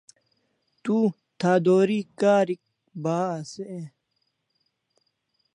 [0.83, 0.97] Tu
[1.39, 2.61] tatori karik
[3.03, 3.81] bahas e?